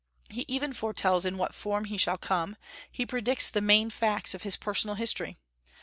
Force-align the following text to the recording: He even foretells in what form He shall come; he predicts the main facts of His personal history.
He 0.31 0.45
even 0.47 0.73
foretells 0.73 1.27
in 1.27 1.37
what 1.37 1.53
form 1.53 1.85
He 1.85 1.95
shall 1.99 2.17
come; 2.17 2.55
he 2.91 3.05
predicts 3.05 3.51
the 3.51 3.61
main 3.61 3.91
facts 3.91 4.33
of 4.33 4.41
His 4.41 4.57
personal 4.57 4.95
history. 4.95 5.37